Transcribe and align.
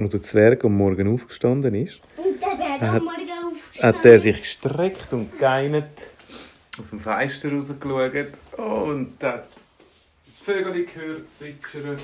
als 0.00 0.10
der 0.10 0.22
Zwerg 0.22 0.64
am 0.64 0.76
Morgen 0.76 1.12
aufgestanden 1.12 1.74
ist, 1.74 2.00
Und 2.16 2.40
der 2.40 2.58
wäre 2.58 2.80
Hat- 2.80 3.00
am 3.00 3.04
Morgen 3.04 3.30
aufgestanden. 3.52 3.98
hat 3.98 4.04
er 4.04 4.18
sich 4.18 4.38
gestreckt 4.38 5.12
und 5.12 5.38
geinert, 5.38 6.06
aus 6.78 6.90
dem 6.90 7.00
Fenster 7.00 7.52
rausgeschaut 7.52 8.40
und 8.56 9.14
hat 9.22 9.48
Vögel 10.44 10.86
gehört, 10.86 11.30
zwitschern 11.30 11.98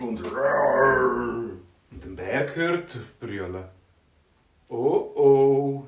und 0.00 0.20
und 1.92 2.04
den 2.04 2.16
Bär 2.16 2.44
gehört 2.46 2.96
brüllen. 3.18 3.64
Oh 4.68 5.10
oh, 5.16 5.86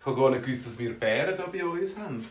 ich 0.00 0.06
habe 0.06 0.16
gar 0.16 0.30
nicht 0.30 0.44
gewusst, 0.44 0.66
dass 0.68 0.78
wir 0.78 0.92
Bären 0.98 1.34
hier 1.52 1.64
bei 1.64 1.66
uns 1.80 1.96
haben. 1.96 2.24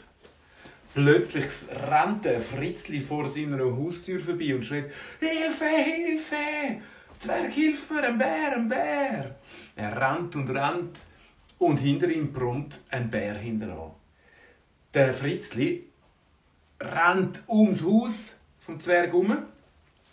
Plötzlich 0.94 1.46
rennt 1.92 2.26
ein 2.26 2.42
Fritzli 2.42 3.02
vor 3.02 3.28
seiner 3.30 3.60
Haustür 3.66 4.20
vorbei 4.22 4.56
und 4.56 4.64
schreit: 4.64 4.90
Hilfe, 5.20 5.66
Hilfe! 5.66 6.82
Zwerg, 7.20 7.54
hilf 7.54 7.90
mir, 7.90 8.04
ein 8.04 8.18
Bär, 8.18 8.56
ein 8.56 8.70
Bär! 8.70 9.36
Er 9.76 10.02
rennt 10.02 10.36
und 10.36 10.50
rennt 10.50 11.00
und 11.58 11.78
hinter 11.78 12.10
ihm 12.10 12.32
brummt 12.32 12.82
ein 12.90 13.10
Bär 13.10 13.36
hinterher. 13.36 13.92
Der 14.94 15.14
Fritzli 15.14 15.88
rennt 16.80 17.44
ums 17.48 17.84
Haus 17.84 18.36
vom 18.60 18.80
Zwerg 18.80 19.14
um 19.14 19.38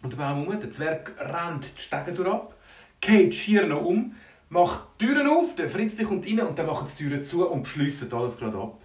und 0.03 0.13
der 0.13 0.17
Baum 0.17 0.47
um. 0.47 0.61
Der 0.61 0.73
Zwerg 0.73 1.13
rennt 1.19 1.71
die 1.77 1.81
Stege 1.81 2.13
durch 2.13 2.29
ab, 2.29 2.57
geht 3.01 3.35
schier 3.35 3.67
noch 3.67 3.85
um, 3.85 4.15
macht 4.49 4.83
die 5.01 5.07
Türen 5.07 5.29
auf, 5.29 5.55
der 5.57 5.71
Fritzli 5.71 6.05
kommt 6.05 6.27
rein 6.27 6.41
und 6.41 6.59
dann 6.59 6.67
macht 6.67 6.99
die 6.99 7.05
Türen 7.05 7.25
zu 7.25 7.49
und 7.49 7.63
beschließt 7.63 8.13
alles 8.13 8.37
gerade 8.37 8.59
ab. 8.59 8.81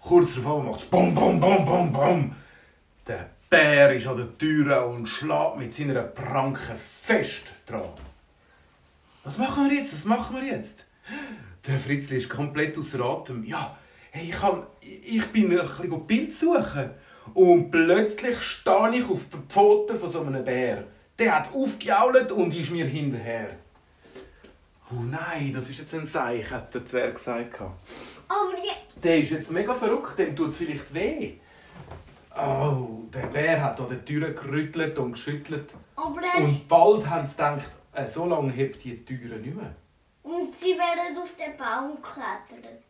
Kurz 0.00 0.36
darauf 0.36 0.64
macht 0.64 0.80
es 0.80 0.86
BOM, 0.86 1.14
BOM, 1.14 1.40
BOM, 1.40 1.64
BOM, 1.64 1.92
BOM. 1.92 2.36
Der 3.06 3.30
Bär 3.50 3.94
ist 3.94 4.06
an 4.06 4.18
der 4.18 4.36
Tür 4.36 4.86
und 4.86 5.06
schlägt 5.06 5.56
mit 5.56 5.74
seiner 5.74 6.02
Pranke 6.02 6.76
fest 7.00 7.44
dran. 7.66 7.88
Was 9.24 9.38
machen 9.38 9.70
wir 9.70 9.78
jetzt? 9.78 9.94
Was 9.94 10.04
machen 10.04 10.36
wir 10.36 10.44
jetzt? 10.44 10.84
Der 11.66 11.78
Fritzli 11.78 12.18
ist 12.18 12.28
komplett 12.28 12.76
außer 12.76 13.00
Atem. 13.00 13.44
Ja, 13.44 13.78
hey, 14.10 14.28
ich, 14.28 14.36
kann, 14.36 14.64
ich 14.80 15.24
bin 15.28 15.50
ein 15.50 15.66
bisschen 15.66 16.06
Bild 16.06 16.34
suchen. 16.34 16.90
Und 17.32 17.70
plötzlich 17.70 18.38
stehe 18.40 18.96
ich 18.96 19.08
auf 19.08 19.28
den 19.32 19.42
Pfoten 19.48 19.98
von 19.98 20.10
so 20.10 20.20
einem 20.20 20.44
Bär. 20.44 20.84
Der 21.18 21.34
hat 21.36 21.52
aufgejault 21.54 22.30
und 22.32 22.54
ist 22.54 22.70
mir 22.70 22.86
hinterher. 22.86 23.56
Oh 24.90 25.02
nein, 25.02 25.52
das 25.54 25.70
ist 25.70 25.78
jetzt 25.78 25.94
ein 25.94 26.06
Zeichen, 26.06 26.50
hat 26.50 26.74
der 26.74 26.84
Zwerg 26.84 27.14
gesagt. 27.14 27.60
Aber 27.60 27.72
die, 28.56 29.00
Der 29.00 29.18
ist 29.18 29.30
jetzt 29.30 29.50
mega 29.50 29.74
verrückt, 29.74 30.18
dem 30.18 30.36
tut 30.36 30.50
es 30.50 30.58
vielleicht 30.58 30.92
weh. 30.92 31.34
Oh, 32.38 33.02
der 33.12 33.26
Bär 33.26 33.62
hat 33.62 33.80
an 33.80 33.88
der 33.88 34.04
Tür 34.04 34.30
gerüttelt 34.30 34.96
und 34.98 35.12
geschüttelt. 35.12 35.70
aber 35.96 36.20
der, 36.20 36.44
Und 36.44 36.68
bald 36.68 37.08
haben 37.08 37.26
sie 37.26 37.36
gedacht, 37.36 37.72
äh, 37.92 38.06
so 38.06 38.26
lange 38.26 38.52
hebt 38.52 38.84
die 38.84 39.04
Türe 39.04 39.36
nicht 39.38 39.56
mehr. 39.56 39.74
und 40.22 40.56
sie 40.56 40.76
werden 40.78 41.16
auf 41.20 41.34
den 41.36 41.56
Baum 41.56 41.96
geklettert. 41.96 42.82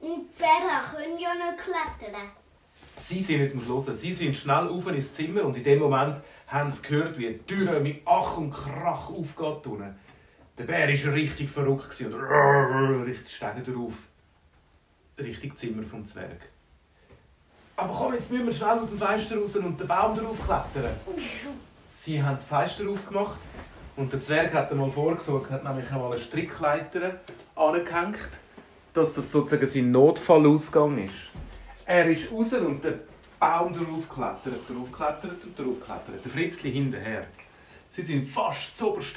Und 0.00 0.28
die 0.28 0.38
Bären 0.38 0.82
können 0.90 1.18
ja 1.18 1.30
nicht 1.34 1.58
klettern. 1.58 2.28
Sie 2.96 3.20
sind 3.20 3.40
jetzt 3.40 3.54
mal 3.54 3.66
hören. 3.66 3.94
Sie 3.94 4.12
sind 4.12 4.36
schnell 4.36 4.68
auf 4.68 4.86
ins 4.88 5.12
Zimmer 5.12 5.44
und 5.44 5.56
in 5.56 5.62
dem 5.62 5.78
Moment 5.78 6.20
haben 6.48 6.72
sie 6.72 6.82
gehört, 6.82 7.18
wie 7.18 7.28
die 7.28 7.38
Tür 7.46 7.78
mit 7.80 8.02
Ach 8.04 8.36
und 8.38 8.50
Krach 8.50 9.10
aufgeht. 9.10 9.66
unten. 9.66 9.94
Der 10.56 10.64
Bär 10.64 10.88
war 10.88 11.14
richtig 11.14 11.48
verrückt 11.50 12.00
und 12.00 12.14
richtig 13.06 13.32
steigen 13.36 13.62
drauf. 13.64 13.92
Richtig 15.18 15.56
Zimmer 15.58 15.84
vom 15.84 16.04
Zwerg. 16.06 16.40
Aber 17.78 17.94
komm, 17.94 18.14
jetzt 18.14 18.28
müssen 18.32 18.46
wir 18.46 18.52
schnell 18.52 18.80
aus 18.80 18.88
dem 18.88 18.98
Fenster 18.98 19.38
raus 19.38 19.54
und 19.54 19.78
den 19.78 19.86
Baum 19.86 20.16
drauf 20.16 20.36
klettern. 20.44 20.96
Sie 22.00 22.20
haben 22.20 22.34
das 22.34 22.44
Fenster 22.44 22.88
aufgemacht 22.90 23.38
und 23.94 24.12
der 24.12 24.20
Zwerg 24.20 24.52
hat 24.52 24.72
einmal 24.72 24.90
vorgesorgt, 24.90 25.48
hat 25.52 25.62
nämlich 25.62 25.88
einmal 25.92 26.10
eine 26.10 26.20
Strickleiter 26.20 27.20
angehängt, 27.54 28.30
dass 28.94 29.12
das 29.12 29.30
sozusagen 29.30 29.64
sein 29.64 29.92
Notfallausgang 29.92 31.04
ist. 31.04 31.30
Er 31.86 32.10
ist 32.10 32.32
raus 32.32 32.52
und 32.54 32.82
der 32.82 32.94
Baum 33.38 33.72
drauf 33.72 34.08
klettert, 34.12 34.68
drauf 34.68 34.90
klettert 34.90 35.44
und 35.44 35.56
drauf 35.56 35.76
klettert. 35.84 36.24
Der 36.24 36.32
Fritzli 36.32 36.72
hinterher. 36.72 37.26
Sie 37.92 38.02
sind 38.02 38.28
fast 38.28 38.76
zu 38.76 38.90
oberst 38.90 39.16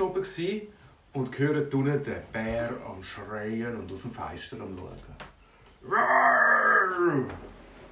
und 1.13 1.39
hören 1.39 1.63
unten 1.63 2.03
den 2.03 2.21
Bär 2.31 2.69
am 2.87 3.01
Schreien 3.01 3.75
und 3.75 3.91
aus 3.91 4.03
dem 4.03 4.11
Fenster 4.11 4.57
am 4.61 4.77
Schauen. 5.83 7.25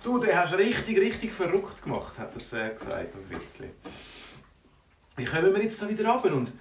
Du, 0.03 0.17
den 0.17 0.35
hast 0.35 0.53
richtig, 0.53 0.97
richtig 0.97 1.33
verrückt 1.33 1.81
gemacht, 1.83 2.17
hat 2.17 2.33
der 2.33 2.41
Zwerg 2.41 2.79
gesagt, 2.79 3.13
dem 3.13 3.25
Fritzli. 3.25 3.69
Wie 5.17 5.25
kommen 5.25 5.53
wir 5.53 5.63
jetzt 5.63 5.81
da 5.81 5.89
wieder 5.89 6.07
runter 6.09 6.33
und, 6.33 6.53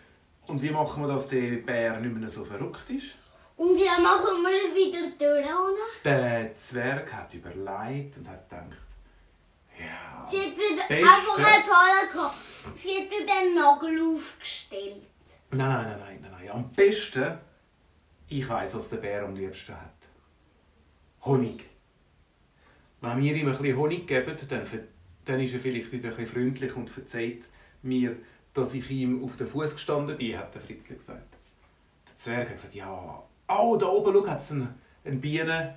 und 0.48 0.60
wie 0.60 0.70
machen 0.70 1.02
wir, 1.04 1.08
dass 1.08 1.28
der 1.28 1.58
Bär 1.58 2.00
nicht 2.00 2.14
mehr 2.14 2.28
so 2.28 2.44
verrückt 2.44 2.90
ist? 2.90 3.14
Und 3.56 3.78
dann 3.78 4.02
machen 4.02 4.42
wir 4.42 4.74
wieder 4.74 5.52
runter. 5.54 5.82
Der 6.04 6.56
Zwerg 6.56 7.12
hat 7.12 7.32
überlegt 7.34 8.16
und 8.16 8.28
hat 8.28 8.48
gedacht, 8.48 8.76
ja, 9.78 10.26
Sie 10.28 10.52
Beste. 10.88 10.94
einfach 10.94 11.36
einen 11.38 11.64
Fall 11.64 12.08
gehabt. 12.12 12.34
Sie 12.74 12.90
hätten 12.90 13.26
den 13.26 13.54
Nagel 13.54 14.14
aufgestellt. 14.14 15.02
nein, 15.50 15.58
nein, 15.68 15.84
nein, 15.84 15.98
nein, 16.00 16.18
nein, 16.22 16.32
nein, 16.32 16.50
am 16.50 16.70
besten, 16.72 17.38
ich 18.28 18.48
weiß, 18.48 18.74
was 18.74 18.88
der 18.88 18.96
Bär 18.96 19.22
am 19.24 19.36
liebsten 19.36 19.74
hat. 19.74 19.94
Honig. 21.24 21.64
Wenn 23.00 23.22
wir 23.22 23.34
ihm 23.34 23.46
ein 23.46 23.52
bisschen 23.52 23.76
Honig 23.76 24.06
geben, 24.06 24.36
dann, 24.48 24.62
dann 25.24 25.40
ist 25.40 25.54
er 25.54 25.60
vielleicht 25.60 25.92
wieder 25.92 26.10
ein 26.10 26.16
bisschen 26.16 26.34
freundlich 26.34 26.74
und 26.74 26.90
verzeiht 26.90 27.44
mir, 27.82 28.16
dass 28.54 28.74
ich 28.74 28.90
ihm 28.90 29.22
auf 29.22 29.36
den 29.36 29.46
Fuß 29.46 29.74
gestanden 29.74 30.16
bin, 30.16 30.36
hat 30.36 30.54
der 30.54 30.60
Fritzli 30.60 30.96
gesagt. 30.96 31.36
Der 32.08 32.18
Zwerg 32.18 32.48
hat 32.48 32.56
gesagt, 32.56 32.74
ja, 32.74 33.22
oh, 33.48 33.76
da 33.76 33.86
oben 33.86 34.12
schau, 34.12 34.26
hat 34.26 34.40
es 34.40 34.50
einen, 34.50 34.74
einen 35.04 35.20
Bienen, 35.20 35.74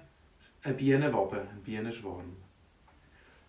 eine 0.63 0.73
Bienenwabe, 0.73 1.41
einen 1.41 1.63
Bienenschwarm. 1.63 2.35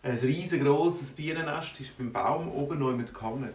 Ein 0.02 0.18
riesengroßes 0.18 1.12
Bienennest 1.12 1.80
ist 1.80 1.96
beim 1.96 2.12
Baum 2.12 2.52
oben 2.52 2.78
noch 2.78 2.90
jemand 2.90 3.14
gehangen. 3.14 3.50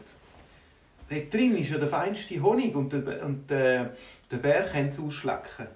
Dort 1.10 1.34
drin 1.34 1.58
ist 1.58 1.72
ja 1.72 1.78
der 1.78 1.88
feinste 1.88 2.42
Honig 2.42 2.76
und 2.76 2.92
der, 2.92 3.26
und 3.26 3.50
der, 3.50 3.96
der 4.32 4.38
Bär 4.38 4.64
kann 4.64 4.88
es 4.88 5.00
ausschlecken. 5.00 5.68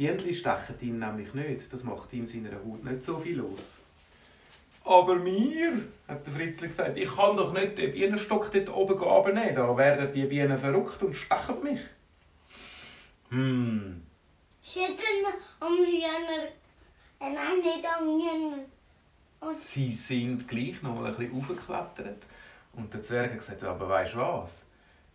Bienen 0.00 0.32
stechen 0.32 0.76
ihm 0.80 0.98
nämlich 0.98 1.34
nicht. 1.34 1.70
Das 1.70 1.84
macht 1.84 2.10
ihm 2.14 2.24
seiner 2.24 2.54
Haut 2.64 2.82
nicht 2.82 3.04
so 3.04 3.18
viel 3.18 3.36
los. 3.36 3.76
Aber 4.82 5.16
mir, 5.16 5.72
hat 6.08 6.26
der 6.26 6.32
Fritzli 6.32 6.68
gesagt, 6.68 6.96
ich 6.96 7.14
kann 7.14 7.36
doch 7.36 7.52
nicht 7.52 7.76
den 7.76 7.92
Bienenstock 7.92 8.50
dort 8.50 8.70
oben 8.70 8.98
runternehmen. 8.98 9.56
Da 9.56 9.76
werden 9.76 10.10
die 10.14 10.24
Bienen 10.24 10.56
verrückt 10.56 11.02
und 11.02 11.14
stechen 11.14 11.62
mich. 11.62 11.80
Hm, 13.28 14.00
Sie 14.62 14.80
hätten 14.80 15.26
am 15.60 15.76
Hühner... 15.76 16.48
Nein, 17.20 17.58
nicht 17.62 17.84
am 17.84 18.06
Hühner. 18.06 19.52
Sie 19.62 19.92
sind 19.92 20.48
gleich 20.48 20.80
noch 20.80 20.94
mal 20.94 21.08
ein 21.08 21.14
bisschen 21.14 21.36
hochgeklettert. 21.36 22.24
Und 22.72 22.94
der 22.94 23.02
Zwerg 23.02 23.32
hat 23.32 23.40
gesagt, 23.40 23.62
aber 23.64 23.86
weißt 23.86 24.14
du 24.14 24.18
was? 24.20 24.64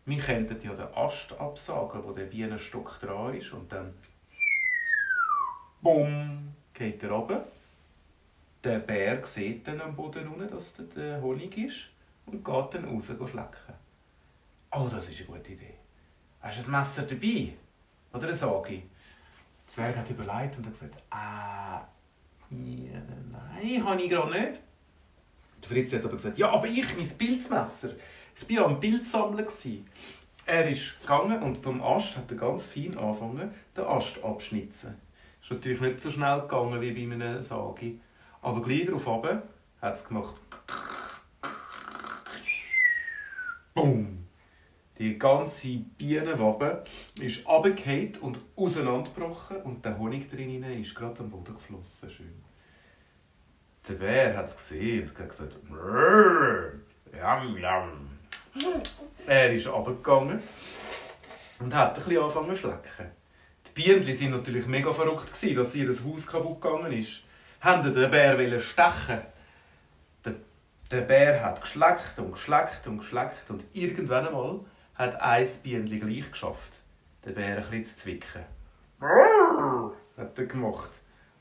Wir 0.06 0.19
könnten 0.19 0.62
ja 0.62 0.75
den 0.75 0.94
Ast 0.94 1.34
absagen, 1.40 2.03
wo 2.03 2.12
der 2.12 2.25
Bienenstock 2.25 3.00
dran 3.00 3.34
ist. 3.34 3.52
Und 3.52 3.72
dann... 3.72 3.96
Bumm! 5.85 6.51
Geht 6.73 7.03
er 7.03 7.12
runter. 7.12 7.46
Der 8.63 8.79
Bär 8.79 9.23
sieht 9.23 9.68
dann 9.68 9.79
am 9.81 9.96
Boden 9.96 10.28
unten, 10.28 10.50
dass 10.50 10.73
da 10.73 10.81
der 10.81 11.22
Honig 11.22 11.56
ist. 11.59 11.91
Und 12.25 12.44
geht 12.44 12.73
dann 12.73 12.85
raus 12.85 13.06
schlecken. 13.06 13.75
Oh, 14.72 14.88
das 14.91 15.07
ist 15.09 15.19
eine 15.19 15.28
gute 15.28 15.51
Idee. 15.51 15.75
Hast 16.41 16.68
du 16.68 16.72
ein 16.72 16.79
Messer 16.79 17.03
dabei? 17.03 17.53
Oder 18.12 18.23
eine 18.23 18.35
Sage? 18.35 18.72
Der 18.72 19.68
Zwerg 19.68 19.96
hat 19.97 20.09
überlegt 20.09 20.57
und 20.57 20.66
hat 20.66 20.73
gesagt, 20.73 20.96
ah, 21.12 21.81
ja, 22.50 23.02
nein, 23.31 23.85
habe 23.85 24.02
ich 24.02 24.09
gerade 24.09 24.31
nicht. 24.31 24.59
Der 25.62 25.69
Fritz 25.69 25.94
hat 25.94 26.03
aber 26.03 26.16
gesagt, 26.16 26.40
ja, 26.40 26.50
aber 26.50 26.66
ich, 26.66 26.97
mein 26.97 27.07
Pilzmesser. 27.07 27.91
Ich 28.40 28.57
war 28.57 28.66
am 28.66 28.79
Pilzsammeln. 28.79 29.46
Er 30.47 30.67
ist 30.67 31.00
gegangen 31.00 31.44
und 31.44 31.59
vom 31.59 31.84
Ast 31.84 32.17
hat 32.17 32.31
er 32.31 32.38
ganz 32.38 32.66
fein 32.66 32.97
angefangen, 32.97 33.53
den 33.78 33.85
Ast 33.85 34.23
abschnitzen. 34.23 35.04
Ist 35.45 35.51
natürlich 35.51 35.79
nicht 35.79 36.01
so 36.01 36.09
schnell 36.09 36.41
gegangen 36.41 36.81
wie 36.81 36.91
bei 36.91 37.13
einem 37.13 37.43
Sagi. 37.43 38.01
Aber 38.41 38.63
gleich 38.63 38.87
darauf 38.87 39.05
runter 39.05 39.43
hat 39.79 39.93
es 39.93 40.03
gemacht. 40.03 40.33
Boom! 43.75 44.25
Die 44.97 45.19
ganze 45.19 45.67
Bienenwabe 45.99 46.83
ist 47.19 47.47
runtergefallen 47.47 48.17
und 48.21 48.39
auseinandergebrochen 48.55 49.57
und 49.57 49.85
der 49.85 49.99
Honig 49.99 50.31
drin 50.31 50.63
ist 50.63 50.95
gerade 50.95 51.19
am 51.19 51.29
Boden 51.29 51.53
geflossen. 51.53 52.09
Schön. 52.09 52.43
Der 53.87 53.93
Bär 53.93 54.35
hat 54.35 54.47
es 54.47 54.57
gesehen 54.57 55.07
und 55.07 55.19
hat 55.19 55.29
gesagt, 55.29 55.69
«Mrrr, 55.69 56.71
jam, 57.15 57.55
jam. 57.55 58.09
Er 59.27 59.53
ist 59.53 59.67
runtergegangen 59.67 60.41
und 61.59 61.71
hat 61.75 61.89
ein 61.89 61.95
bisschen 61.97 62.17
angefangen 62.17 62.55
zu 62.55 62.61
schlecken. 62.61 63.24
Die 63.75 63.83
Bienen 63.83 64.07
waren 64.07 64.31
natürlich 64.31 64.67
mega 64.67 64.93
verrückt, 64.93 65.33
gewesen, 65.33 65.55
dass 65.57 65.75
ihr 65.75 65.89
Haus 65.89 66.27
kaputt 66.27 66.61
gegangen 66.61 66.93
ist. 66.93 67.22
Haben 67.59 67.91
den 67.91 68.09
Bär 68.11 68.59
stechen. 68.59 69.22
Der, 70.23 70.35
der 70.91 71.01
Bär 71.01 71.43
hat 71.43 71.61
geschleckt 71.61 72.17
und 72.17 72.33
geschleckt 72.33 72.87
und 72.87 72.99
geschleckt 72.99 73.49
und 73.49 73.63
irgendwann 73.73 74.27
einmal 74.27 74.59
hat 74.95 75.22
ein 75.22 75.47
Bienchen 75.63 75.99
gleich 75.99 76.31
geschafft, 76.31 76.81
den 77.25 77.35
Bär 77.35 77.57
ein 77.57 77.69
bisschen 77.69 77.85
zu 77.85 77.97
zwicken. 77.97 78.43
hat 80.17 80.39
er 80.39 80.45
gemacht. 80.45 80.91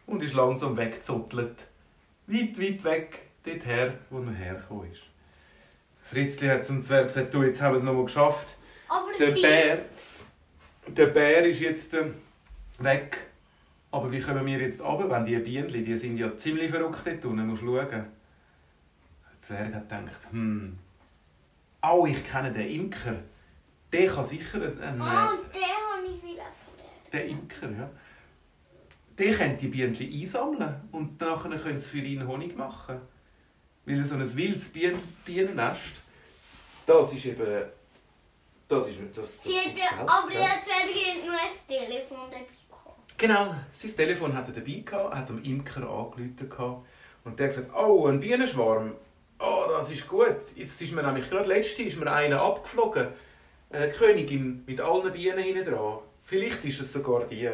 Und 0.07 0.23
ist 0.23 0.35
langsam 0.35 0.77
weggezottelt. 0.77 1.69
Weit, 2.27 2.61
weit 2.61 2.85
weg, 2.85 3.31
dorthin, 3.45 3.93
wo 4.11 4.19
er 4.19 4.33
hergekommen 4.33 4.91
ist. 4.91 5.03
Fritzli 6.11 6.49
hat 6.49 6.67
zum 6.67 6.83
Zwerg 6.83 7.07
gesagt, 7.07 7.33
du, 7.33 7.43
jetzt 7.43 7.63
haben 7.63 7.75
wir 7.75 7.79
es 7.79 7.85
noch 7.85 7.95
mal 7.95 8.05
geschafft. 8.05 8.49
Aber 8.89 9.13
Der 9.19 9.31
Bär, 9.31 9.85
der 10.89 11.07
Bär 11.07 11.45
ist 11.47 11.61
jetzt 11.61 11.95
äh, 11.95 12.07
weg. 12.79 13.19
Aber 13.91 14.11
wie 14.11 14.21
kommen 14.21 14.45
wir 14.47 14.59
jetzt 14.59 14.81
runter, 14.81 15.09
wenn 15.09 15.25
die 15.25 15.37
Bienen, 15.39 15.69
die 15.69 15.97
sind 15.97 16.19
ja 16.19 16.37
ziemlich 16.37 16.71
verrückt 16.71 17.03
dort 17.07 17.25
unten, 17.25 17.47
musst 17.47 17.63
du 17.63 17.67
schauen. 17.67 17.89
Der 17.89 19.43
Zwerg 19.43 19.75
hat 19.75 19.89
gedacht, 19.89 20.33
hm, 20.33 20.79
oh, 21.83 22.07
ich 22.07 22.27
kenne 22.27 22.53
den 22.53 22.69
Imker. 22.69 23.15
Der 23.93 24.07
kann 24.07 24.25
sicher 24.25 24.61
ein, 24.61 25.01
Ah, 25.01 25.31
und 25.31 25.55
den 25.55 25.63
habe 25.63 26.07
ich 26.07 26.23
wieder 26.23 26.43
von 26.43 26.75
der. 27.13 27.25
Imker, 27.27 27.71
ja. 27.71 27.91
Der 29.17 29.35
könnte 29.35 29.59
die 29.59 29.69
Bienen 29.69 29.97
einsammeln 29.97 30.75
und 30.91 31.21
nachher 31.21 31.57
können 31.57 31.79
sie 31.79 31.91
für 31.91 31.99
ihn 31.99 32.27
Honig 32.27 32.57
machen. 32.57 33.01
Weil 33.87 34.05
so 34.05 34.17
ein 34.17 34.37
wildes 34.37 34.71
Bien 34.71 34.99
Bienennest, 35.25 36.03
das 36.87 37.13
ist 37.13 37.27
eben... 37.27 37.65
Das 38.67 38.89
ist 38.89 38.99
das, 38.99 39.13
das, 39.13 39.37
das 39.37 39.55
ja, 39.55 39.63
selten, 39.63 40.09
aber 40.09 40.29
gell? 40.29 40.39
der 40.39 40.65
Zwerg 40.65 40.89
hat 40.89 41.25
nur 41.25 41.35
ein 41.35 41.51
Telefon 41.69 42.31
dabei 42.31 42.47
gehabt. 42.69 43.14
Genau, 43.27 43.55
sein 43.73 43.97
Telefon 43.97 44.35
hat 44.35 44.49
er 44.49 44.53
dabei 44.53 44.83
gehabt, 44.85 45.15
hat 45.15 45.31
dem 45.31 45.43
Imker 45.43 45.89
angerufen 45.89 46.85
und 47.25 47.39
der 47.39 47.49
hat 47.49 47.57
gesagt, 47.57 47.75
oh, 47.75 48.07
ein 48.07 48.21
Bienenschwarm, 48.21 48.93
oh, 49.39 49.65
das 49.71 49.91
ist 49.91 50.07
gut. 50.07 50.37
Jetzt 50.55 50.83
ist 50.83 50.93
mir 50.93 51.03
nämlich 51.03 51.31
gerade 51.31 51.49
letzte 51.49 51.85
ist 51.85 51.99
mir 51.99 52.13
einer 52.13 52.43
abgeflogen, 52.43 53.09
eine 53.71 53.91
Königin 53.93 54.63
mit 54.67 54.79
allen 54.79 55.11
Bienen 55.11 55.39
hinten 55.39 55.65
dran. 55.65 56.01
Vielleicht 56.25 56.67
ist 56.67 56.83
es 56.83 56.93
sogar 56.93 57.25
die. 57.25 57.49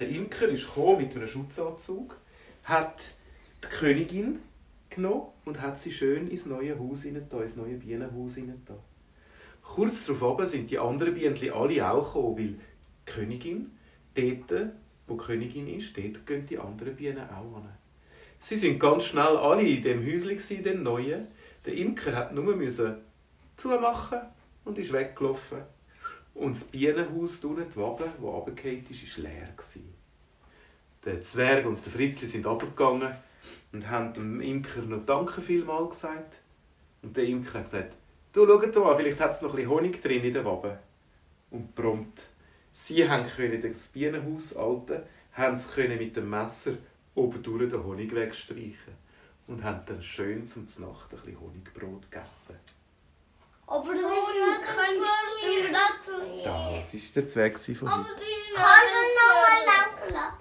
Der 0.00 0.08
Imker 0.08 0.48
ist 0.48 0.66
gekommen 0.66 0.96
mit 0.96 1.14
einem 1.14 1.28
Schutzanzug, 1.28 2.16
hat 2.62 3.02
die 3.62 3.66
Königin 3.66 4.38
genommen 4.88 5.26
und 5.44 5.60
hat 5.60 5.78
sie 5.78 5.92
schön 5.92 6.30
ins 6.30 6.46
neue 6.46 6.78
Haus 6.78 7.02
hinein, 7.02 7.28
ins 7.30 7.56
neue 7.56 7.74
Bienenhaus 7.74 8.36
hinein. 8.36 8.62
Kurz 9.62 10.06
darauf 10.06 10.42
sind 10.46 10.70
die 10.70 10.78
anderen 10.78 11.12
Bienen 11.12 11.52
alle 11.52 11.86
auch 11.86 12.06
gekommen, 12.06 12.38
weil 12.38 12.46
die 12.46 12.58
Königin 13.04 13.70
dort, 14.14 14.72
wo 15.06 15.16
die 15.16 15.24
Königin 15.24 15.68
ist, 15.68 15.96
dort 15.96 16.26
gehen 16.26 16.46
die 16.46 16.58
anderen 16.58 16.96
Bienen 16.96 17.28
auch 17.28 17.56
hin. 17.56 17.68
Sie 18.40 18.56
sind 18.56 18.78
ganz 18.78 19.04
schnell 19.04 19.36
alle 19.36 19.62
in 19.62 19.82
dem 19.82 20.04
Häuschen, 20.04 20.36
gsi, 20.36 20.62
dem 20.62 20.82
neuen. 20.82 21.28
Der 21.64 21.74
Imker 21.74 22.14
hat 22.14 22.34
nur 22.34 22.54
müssen 22.54 22.96
zumachen 23.56 24.20
und 24.64 24.78
ist 24.78 24.92
weggelaufen. 24.92 25.62
Und 26.34 26.56
das 26.56 26.64
Bienenhaus 26.64 27.42
unten, 27.44 27.68
die 27.70 27.76
Wabe, 27.76 28.04
die 28.18 28.22
runtergefallen 28.22 28.84
ist, 28.90 29.18
war 29.18 29.24
leer. 29.24 29.48
Der 31.04 31.22
Zwerg 31.22 31.66
und 31.66 31.84
der 31.84 31.92
Fritzli 31.92 32.26
sind 32.26 32.46
runtergegangen 32.46 33.14
und 33.72 33.88
haben 33.88 34.12
dem 34.14 34.40
Imker 34.40 34.82
noch 34.82 35.04
Danke 35.06 35.40
vielmal 35.40 35.88
gesagt. 35.88 36.36
Und 37.02 37.16
der 37.16 37.24
Imker 37.24 37.60
hat 37.60 37.64
gesagt, 37.64 37.92
du 38.32 38.46
schau 38.46 38.84
mal, 38.84 38.96
vielleicht 38.96 39.20
hat 39.20 39.30
es 39.30 39.42
noch 39.42 39.50
ein 39.50 39.56
bisschen 39.56 39.70
Honig 39.70 40.02
drin 40.02 40.24
in 40.24 40.34
der 40.34 40.44
Wabe. 40.44 40.78
Und 41.50 41.74
prompt. 41.74 42.28
Sie 42.76 43.08
haben 43.08 43.28
können 43.28 43.62
das 43.62 43.86
Bienenhaus 43.88 44.54
halten, 44.56 45.04
haben 45.32 45.54
es 45.54 45.72
können 45.72 45.96
mit 45.96 46.16
dem 46.16 46.28
Messer 46.28 46.72
oben 47.14 47.40
durch 47.42 47.70
den 47.70 47.82
Honig 47.82 48.12
wegstreichen 48.12 48.94
und 49.46 49.62
haben 49.62 49.86
dann 49.86 50.02
schön 50.02 50.46
zum 50.48 50.66
Nacht 50.78 51.12
ein 51.12 51.18
bisschen 51.20 51.40
Honigbrot 51.40 52.10
gegessen. 52.10 52.58
Aber 53.68 53.94
der 53.94 54.02
Honig 54.02 54.60
könnte 54.66 55.70
gratulieren. 55.70 56.42
Das 56.44 56.94
war 56.94 57.00
der 57.14 57.28
Zweck 57.28 57.58
von 57.58 57.88
Aber 57.88 58.06
kannst 58.06 58.20
du 58.20 60.16
noch 60.16 60.20
mal 60.20 60.32